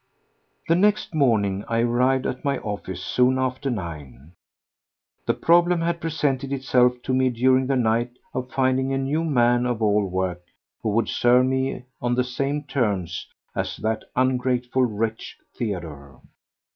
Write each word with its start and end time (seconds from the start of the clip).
The 0.67 0.73
next 0.75 1.13
morning 1.13 1.63
I 1.67 1.81
arrived 1.81 2.25
at 2.25 2.43
my 2.43 2.57
office 2.57 3.03
soon 3.03 3.37
after 3.37 3.69
nine. 3.69 4.31
The 5.27 5.35
problem 5.35 5.81
had 5.81 6.01
presented 6.01 6.51
itself 6.51 6.99
to 7.03 7.13
me 7.13 7.29
during 7.29 7.67
the 7.67 7.75
night 7.75 8.09
of 8.33 8.49
finding 8.49 8.93
a 8.93 8.97
new 8.97 9.23
man 9.23 9.67
of 9.67 9.79
all 9.79 10.07
work 10.07 10.41
who 10.81 10.89
would 10.89 11.07
serve 11.07 11.45
me 11.45 11.83
on 12.01 12.15
the 12.15 12.23
same 12.23 12.63
terms 12.63 13.27
as 13.55 13.77
that 13.77 14.05
ungrateful 14.15 14.85
wretch 14.85 15.37
Theodore. 15.55 16.19